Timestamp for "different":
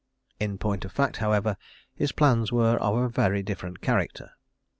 3.43-3.81